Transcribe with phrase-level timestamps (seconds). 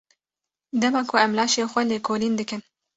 [0.79, 2.61] Dema ku em laşê xwe lêkolîn dikin.